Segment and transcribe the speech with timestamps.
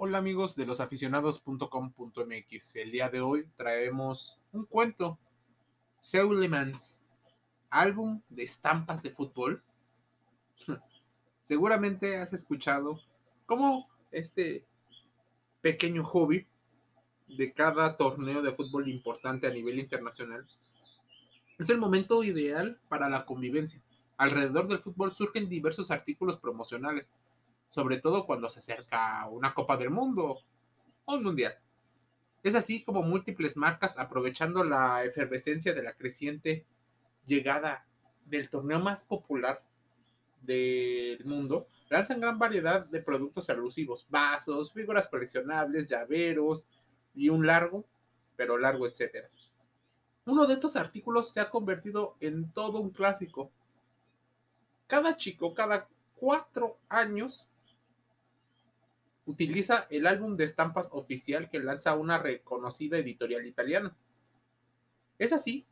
[0.00, 2.76] Hola amigos de losaficionados.com.mx.
[2.76, 5.18] El día de hoy traemos un cuento,
[6.02, 7.02] Seulemans,
[7.68, 9.60] álbum de estampas de fútbol.
[11.42, 13.00] Seguramente has escuchado
[13.44, 14.64] cómo este
[15.62, 16.46] pequeño hobby
[17.26, 20.46] de cada torneo de fútbol importante a nivel internacional
[21.58, 23.82] es el momento ideal para la convivencia.
[24.16, 27.10] Alrededor del fútbol surgen diversos artículos promocionales
[27.70, 30.38] sobre todo cuando se acerca una Copa del Mundo
[31.04, 31.56] o un Mundial.
[32.42, 36.64] Es así como múltiples marcas, aprovechando la efervescencia de la creciente
[37.26, 37.84] llegada
[38.24, 39.62] del torneo más popular
[40.42, 46.66] del mundo, lanzan gran variedad de productos alusivos, vasos, figuras coleccionables, llaveros
[47.14, 47.84] y un largo,
[48.36, 49.28] pero largo, etcétera.
[50.26, 53.50] Uno de estos artículos se ha convertido en todo un clásico.
[54.86, 57.48] Cada chico, cada cuatro años,
[59.28, 63.94] utiliza el álbum de estampas oficial que lanza una reconocida editorial italiana.
[65.18, 65.66] Es así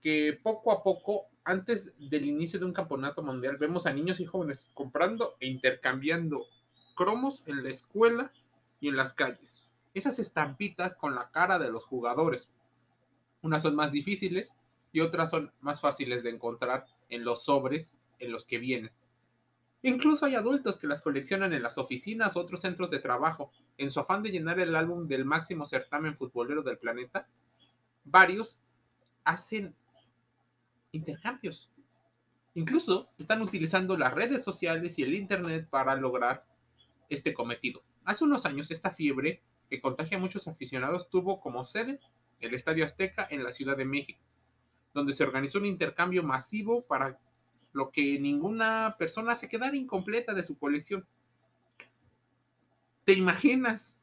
[0.00, 4.24] que poco a poco, antes del inicio de un campeonato mundial, vemos a niños y
[4.24, 6.46] jóvenes comprando e intercambiando
[6.96, 8.32] cromos en la escuela
[8.80, 9.62] y en las calles.
[9.92, 12.50] Esas estampitas con la cara de los jugadores.
[13.42, 14.54] Unas son más difíciles
[14.92, 18.92] y otras son más fáciles de encontrar en los sobres en los que vienen.
[19.86, 23.52] Incluso hay adultos que las coleccionan en las oficinas o otros centros de trabajo.
[23.76, 27.28] En su afán de llenar el álbum del máximo certamen futbolero del planeta,
[28.02, 28.58] varios
[29.24, 29.76] hacen
[30.92, 31.70] intercambios.
[32.54, 36.46] Incluso están utilizando las redes sociales y el Internet para lograr
[37.10, 37.82] este cometido.
[38.06, 42.00] Hace unos años esta fiebre que contagia a muchos aficionados tuvo como sede
[42.40, 44.24] el Estadio Azteca en la Ciudad de México,
[44.94, 47.20] donde se organizó un intercambio masivo para
[47.74, 51.04] lo que ninguna persona se quedara incompleta de su colección.
[53.04, 53.98] ¿Te imaginas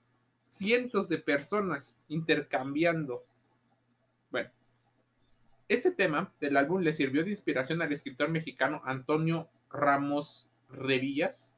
[0.48, 3.24] cientos de personas intercambiando?
[4.30, 4.52] Bueno,
[5.70, 11.56] este tema del álbum le sirvió de inspiración al escritor mexicano Antonio Ramos Revillas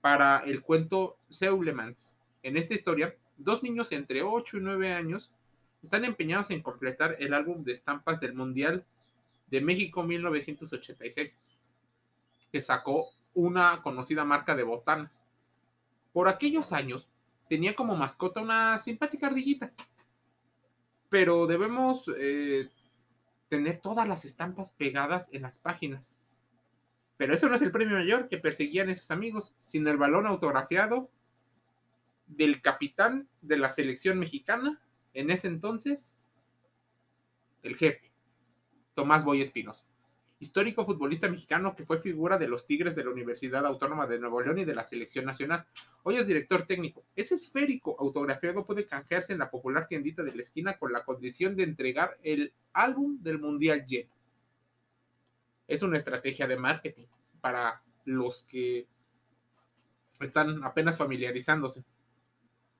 [0.00, 2.18] para el cuento Seulemans.
[2.42, 5.30] En esta historia, dos niños entre 8 y 9 años
[5.82, 8.86] están empeñados en completar el álbum de estampas del Mundial
[9.46, 11.38] de México 1986,
[12.50, 15.24] que sacó una conocida marca de botanas.
[16.12, 17.08] Por aquellos años
[17.48, 19.72] tenía como mascota una simpática ardillita,
[21.08, 22.70] pero debemos eh,
[23.48, 26.18] tener todas las estampas pegadas en las páginas.
[27.16, 31.10] Pero eso no es el premio mayor que perseguían esos amigos, sino el balón autografiado
[32.26, 34.80] del capitán de la selección mexicana,
[35.14, 36.16] en ese entonces,
[37.62, 38.05] el jefe.
[38.96, 39.84] Tomás Boy Espinosa,
[40.40, 44.40] histórico futbolista mexicano que fue figura de los Tigres de la Universidad Autónoma de Nuevo
[44.40, 45.66] León y de la Selección Nacional.
[46.02, 47.04] Hoy es director técnico.
[47.14, 51.54] Ese esférico autografiado puede canjearse en la popular tiendita de la esquina con la condición
[51.56, 54.10] de entregar el álbum del Mundial lleno.
[55.68, 57.06] Es una estrategia de marketing
[57.42, 58.86] para los que
[60.20, 61.84] están apenas familiarizándose.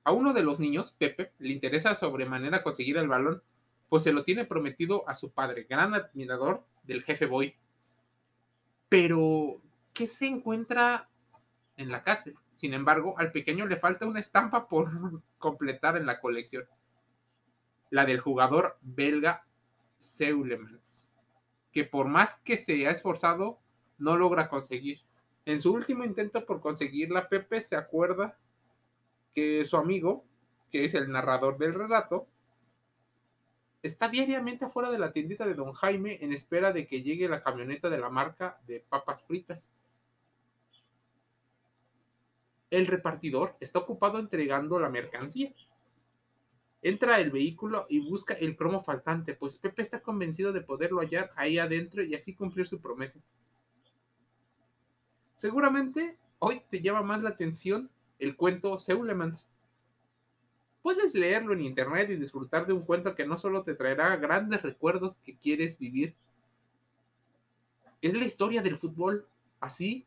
[0.03, 3.43] A uno de los niños, Pepe, le interesa sobremanera conseguir el balón
[3.89, 7.55] pues se lo tiene prometido a su padre, gran admirador del jefe Boy.
[8.89, 9.61] Pero,
[9.93, 11.09] ¿qué se encuentra
[11.75, 12.35] en la cárcel?
[12.55, 14.89] Sin embargo, al pequeño le falta una estampa por
[15.37, 16.65] completar en la colección.
[17.89, 19.45] La del jugador belga
[19.97, 21.09] Seulemans,
[21.71, 23.59] que por más que se ha esforzado,
[23.97, 25.01] no logra conseguir.
[25.45, 28.37] En su último intento por conseguirla, Pepe se acuerda
[29.33, 30.25] que su amigo,
[30.69, 32.27] que es el narrador del relato,
[33.87, 37.41] está diariamente afuera de la tiendita de Don Jaime en espera de que llegue la
[37.41, 39.71] camioneta de la marca de papas fritas.
[42.69, 45.53] El repartidor está ocupado entregando la mercancía.
[46.81, 51.31] Entra el vehículo y busca el cromo faltante, pues Pepe está convencido de poderlo hallar
[51.35, 53.19] ahí adentro y así cumplir su promesa.
[55.35, 59.49] Seguramente hoy te llama más la atención el cuento Seulemans,
[60.87, 64.61] Puedes leerlo en internet y disfrutar de un cuento que no solo te traerá grandes
[64.61, 66.15] recuerdos que quieres vivir.
[68.01, 69.27] Es la historia del fútbol,
[69.59, 70.05] así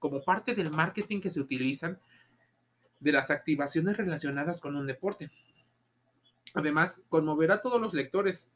[0.00, 2.00] como parte del marketing que se utilizan
[2.98, 5.30] de las activaciones relacionadas con un deporte.
[6.52, 8.50] Además, conmoverá a todos los lectores,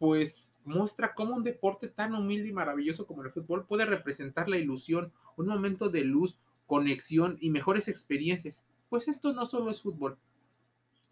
[0.00, 4.58] pues muestra cómo un deporte tan humilde y maravilloso como el fútbol puede representar la
[4.58, 8.64] ilusión, un momento de luz, conexión y mejores experiencias.
[8.88, 10.18] Pues esto no solo es fútbol,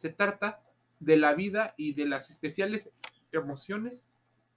[0.00, 0.62] se trata
[0.98, 2.90] de la vida y de las especiales
[3.32, 4.08] emociones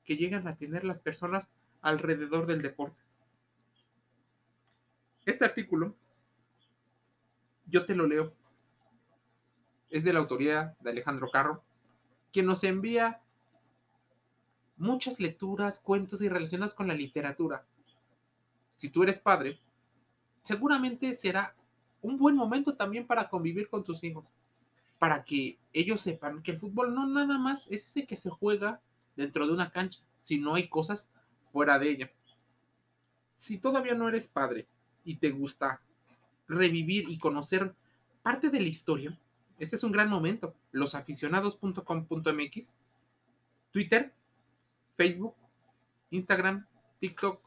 [0.06, 1.52] que llegan a tener las personas
[1.82, 3.04] alrededor del deporte.
[5.26, 5.96] Este artículo,
[7.66, 8.34] yo te lo leo
[9.90, 11.64] es de la autoría de Alejandro Carro,
[12.32, 13.22] quien nos envía
[14.76, 17.68] muchas lecturas, cuentos y relacionados con la literatura.
[18.76, 19.60] Si tú eres padre,
[20.42, 21.56] seguramente será
[22.02, 24.26] un buen momento también para convivir con tus hijos,
[25.04, 28.80] para que ellos sepan que el fútbol no nada más es ese que se juega
[29.18, 31.10] dentro de una cancha, sino hay cosas
[31.52, 32.10] fuera de ella.
[33.36, 34.66] Si todavía no eres padre
[35.04, 35.82] y te gusta
[36.48, 37.76] revivir y conocer
[38.22, 39.20] parte de la historia,
[39.60, 40.56] este es un gran momento.
[40.72, 42.76] Losaficionados.com.mx,
[43.72, 44.14] Twitter,
[44.96, 45.36] Facebook,
[46.12, 46.66] Instagram,
[47.02, 47.42] TikTok,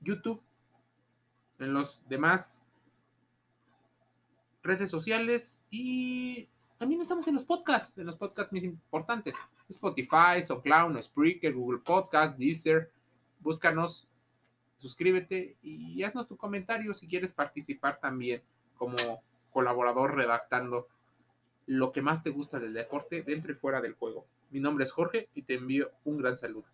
[0.00, 0.40] YouTube,
[1.58, 2.64] en los demás
[4.62, 6.48] redes sociales y
[6.84, 9.34] también estamos en los podcasts, en los podcasts más importantes.
[9.70, 12.92] Spotify, SoundCloud, Spreaker, Google Podcast, Deezer.
[13.40, 14.06] Búscanos,
[14.76, 18.42] suscríbete y haznos tu comentario si quieres participar también
[18.76, 18.98] como
[19.50, 20.86] colaborador redactando
[21.64, 24.26] lo que más te gusta del deporte dentro y fuera del juego.
[24.50, 26.66] Mi nombre es Jorge y te envío un gran saludo.